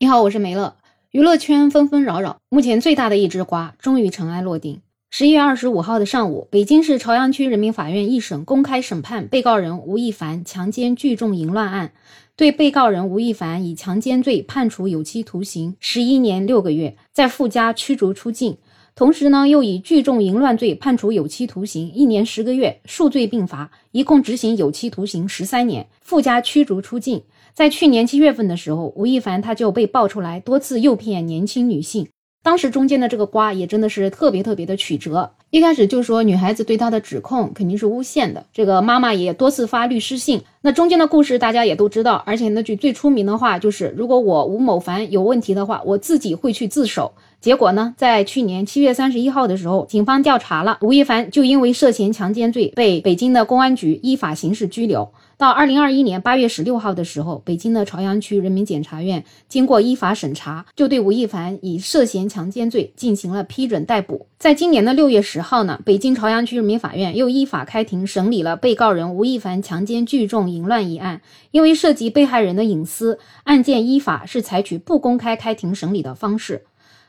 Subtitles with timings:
[0.00, 0.76] 你好，我是梅乐。
[1.10, 4.80] 娱乐圈纷纷扰扰，目前最大的一只瓜终于尘埃落定。
[5.10, 11.90] 十一月二十五号的上午，北京市朝阳区人民法院一审公开审判被告人吴亦凡强奸聚众淫乱案，
[12.36, 18.56] 对被告人吴亦凡以强奸罪判处有期徒刑十一年六个月，再附加驱逐出境。
[18.94, 27.24] 同时呢，又以聚众淫乱罪判处有期徒刑一年十个月，数罪并罚，一共执行有期徒刑十三年，附加驱逐出境。
[27.54, 32.08] 在去年七月份的时候，吴亦凡他就被爆出来多次诱骗年轻女性，
[32.42, 35.32] 当时中间的这个瓜也真的是特别特别的曲折。
[35.50, 40.42] 一开始就说女孩子对他的指控肯定是诬陷的，这个妈妈也多次发律师信。
[40.60, 47.12] 那中间的故事大家也都知道，而且那句最出名的话就是：如果我吴某凡有问题的话，我自己会去自首。
[47.40, 55.08] 结果呢，在去年七月三十一号的时候，警方调查了吴亦凡，就因为涉嫌强奸罪被北京的公安局依法刑事拘留。
[55.38, 64.26] 到二零二一年八月十六号的时候，北京的朝阳区人民检察院经过依法审查，就对吴亦凡以涉嫌强奸罪进行了批准逮捕。
[64.38, 71.22] 在今年的六月十号呢，北京朝阳区人民法院又依法开庭审理了被告人吴亦凡强奸聚众淫乱一案。
[71.50, 76.66] 因为涉及被害人的隐私，案件依法是采取不公开开庭审理的方式。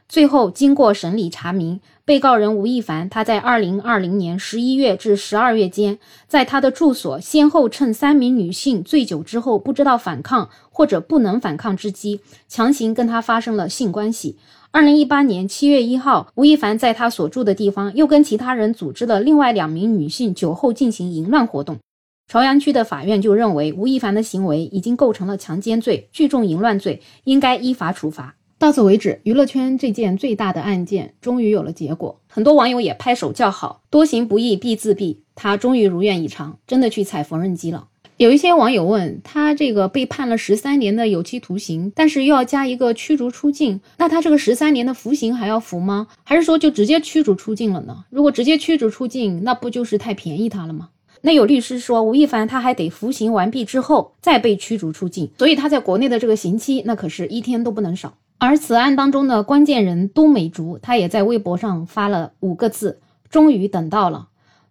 [0.07, 14.39] 最后，经过审理查明，被告人吴亦凡他在二零二零年十一月至十二月间，在他的住所先后趁三名女性醉酒之后不知道反抗或者不能反抗之机，强行跟他发生了性关系。
[14.71, 21.79] 二零一八年七月一号，吴亦凡在他所住的地方又跟其他人组织了另外两名女性酒后进行淫乱活动。
[22.27, 28.35] 朝阳区的法院就认为，吴亦凡的行为已经构成了强奸罪、聚众淫乱罪，应该依法处罚。
[28.59, 33.81] 到此为止，娱乐圈这件最大的案件终于有了结果，很多网友也拍手叫好。
[33.89, 37.87] 多行不义必自毙，他终于如愿以偿，真的去踩缝纫机了。
[38.19, 46.07] 有一些网友问他，这个被判了十三年的有期徒刑，但是又要加一个驱逐出境，那他这个十三年的服刑还要服吗？
[46.25, 48.03] 还是说就直接驱逐出境了呢？
[48.09, 50.89] 如果直接驱逐出境，那不就是太便宜他了吗？
[51.21, 58.15] 那有律师说，吴亦凡他还得服刑完毕之后再被驱逐出境，所以他在国内的这个刑期那可是一天都不能少。
[58.37, 62.99] 而此案当中的关键人都美竹，她也在微博上发了五个字
[63.31, 64.27] ：“终于等到了。”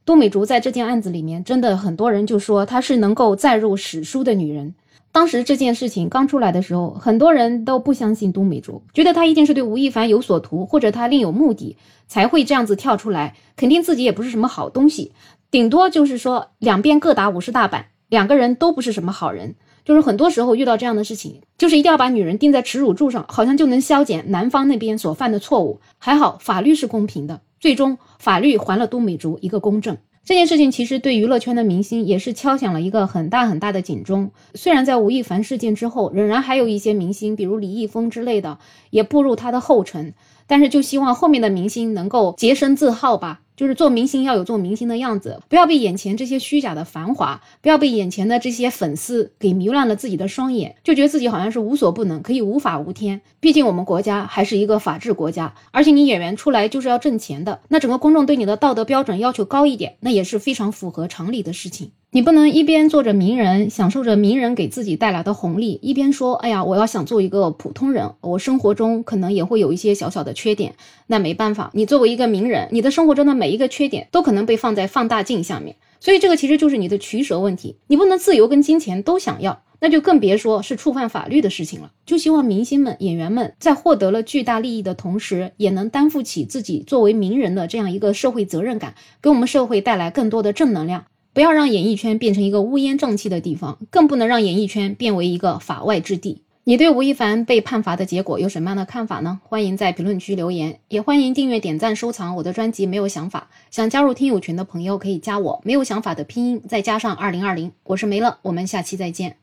[0.08, 4.74] 都美竹在这件案子里面，真的很多人就说她是能够载入史书的女人。
[5.12, 11.76] 当时这件事情刚出来的时候，很多人都不相信都美竹，觉得她一定是对吴亦凡有所图，或者她另有目的
[12.06, 15.12] 才会这样子跳出来，肯定自己也不是什么好东西，
[15.50, 19.56] 顶多就是说两边各打五十大板，两个人都不是什么好人。
[19.84, 25.80] 就是很多时候遇到这样的事情，就是一定要把女人钉在耻辱柱上，好像就能消减男方那边所犯的错误。
[25.98, 29.96] 还好法律是公平的，最终法律还了都美竹一个公正。
[30.24, 34.30] 这件事情其实对娱乐圈的明星也是敲响了一个很大很大的警钟。
[34.52, 38.58] 虽然在吴亦凡事件之后，仍然还有一些明星，比如李易峰之类的，
[38.90, 40.12] 也步入他的后尘，
[40.48, 43.42] 但是就希望后面的明星能够洁身自好吧。
[43.58, 53.20] 就是做明星要有做明星的样子，不要被眼前这些虚假的繁华，不要被眼前的这些粉丝给迷乱了自己的双眼，就觉得自己好像是无所不能，可以无法无天。
[53.40, 61.90] 毕竟我们国家还是一个法治国家，而且你演员出来就是要挣钱的，那整个公众对你的道德标准要求高一点，那也是非常符合常理的事情。
[62.10, 70.72] 你不能一边做着名人，享受着名人给自己带来的红利，一边说：“哎呀，我要想做一个普通人，我生活中可能也会有一些小小的缺点。”
[71.06, 75.76] 那没办法，你作为一个名人，你的生活中的每一个缺点都可能被放在放大镜下面。
[76.00, 77.76] 所以这个其实就是你的取舍问题。
[77.88, 81.90] 你不能自由跟金钱都想要，那就更别说是触犯法律的事情了。
[82.06, 91.04] 就希望明星们、演员们在获得了巨大利益的同时，也能担负起自己作为名人的这样一个社会责任感，给我们社会带来更多的正能量。
[91.32, 96.42] 不要让演艺圈变成一个乌烟瘴气的地方，更不能让演艺圈变为一个法外之地。
[96.64, 99.40] 你对吴亦凡被判罚的结果有什么样的看法呢？
[99.44, 102.84] 欢迎在评论区留言，也欢迎订阅、点赞、收藏我的专辑。
[102.84, 109.36] 没有想法，想加入听友群的朋友可以加我，没有想法的拼音再加上二零二零，我是梅乐，我们下期再见。